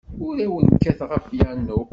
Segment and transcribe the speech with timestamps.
[0.25, 1.81] Ur awen-kkateɣ apyanu.